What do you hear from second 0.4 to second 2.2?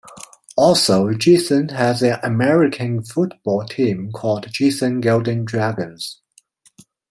Also, Giessen has an